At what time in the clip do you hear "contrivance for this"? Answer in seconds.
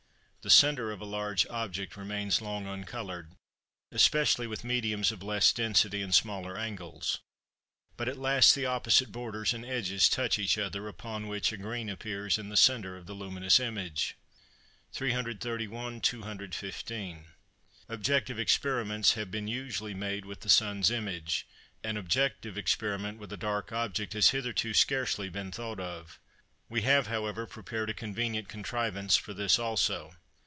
28.47-29.59